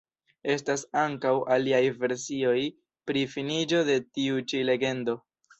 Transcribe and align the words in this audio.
Estas 0.53 0.83
ankaŭ 1.01 1.33
aliaj 1.57 1.83
versioj 2.05 2.57
pri 3.11 3.25
finiĝo 3.37 3.85
de 3.91 4.01
tiu 4.17 4.43
ĉi 4.53 4.65
legendo. 4.73 5.21